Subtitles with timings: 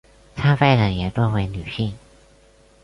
[0.35, 1.95] 参拜者也多为女性。